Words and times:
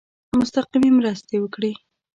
مستقیمي 0.39 0.91
مرستي 0.97 1.37
وکړي. 1.39 1.71